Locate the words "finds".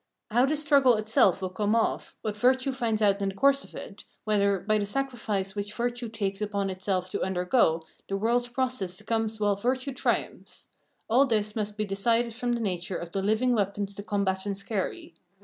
2.71-3.03